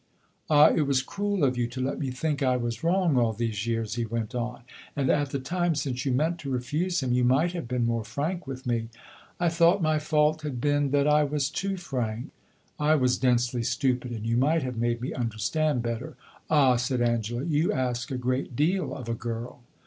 "Ah, 0.49 0.69
it 0.69 0.87
was 0.87 1.03
cruel 1.03 1.43
of 1.43 1.55
you 1.59 1.67
to 1.67 1.79
let 1.79 1.99
me 1.99 2.09
think 2.09 2.41
I 2.41 2.57
was 2.57 2.83
wrong 2.83 3.17
all 3.19 3.33
these 3.33 3.67
years," 3.67 3.93
he 3.93 4.03
went 4.07 4.33
on; 4.33 4.63
"and, 4.95 5.11
at 5.11 5.29
the 5.29 5.37
time, 5.37 5.75
since 5.75 6.05
you 6.07 6.11
meant 6.11 6.39
to 6.39 6.49
refuse 6.49 7.03
him, 7.03 7.11
you 7.13 7.23
might 7.23 7.51
have 7.51 7.67
been 7.67 7.85
more 7.85 8.03
frank 8.03 8.47
with 8.47 8.65
me." 8.65 8.89
"I 9.39 9.47
thought 9.49 9.79
my 9.79 9.99
fault 9.99 10.41
had 10.41 10.59
been 10.59 10.89
that 10.89 11.07
I 11.07 11.23
was 11.23 11.51
too 11.51 11.77
frank." 11.77 12.31
"I 12.79 12.95
was 12.95 13.19
densely 13.19 13.61
stupid, 13.61 14.09
and 14.11 14.25
you 14.25 14.37
might 14.37 14.63
have 14.63 14.75
made 14.77 15.01
me 15.01 15.13
understand 15.13 15.83
better." 15.83 16.15
"Ah," 16.49 16.77
said 16.77 17.01
Angela, 17.03 17.43
"you 17.43 17.71
ask 17.71 18.09
a 18.09 18.17
great 18.17 18.55
deal 18.55 18.95
of 18.95 19.07
a 19.07 19.13
girl!" 19.13 19.61